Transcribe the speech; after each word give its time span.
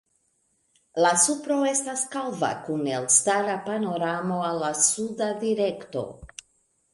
La 1.05 1.09
supro 1.25 1.57
estas 1.71 2.05
kalva 2.15 2.49
kun 2.69 2.81
elstara 3.01 3.59
panoramo 3.69 4.39
al 4.49 4.59
la 4.65 4.73
suda 4.87 5.29
direkto. 5.47 6.05